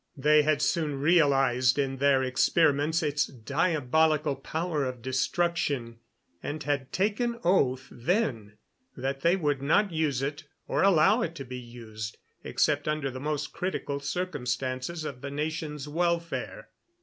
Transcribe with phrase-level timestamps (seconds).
[0.17, 5.99] They had soon realized in their experiments its diabolical power of destruction,
[6.41, 8.57] and had taken oath then
[8.97, 13.19] that they would not use it, or allow it to be used, except under the
[13.19, 16.69] most critical circumstances of the nation's welfare.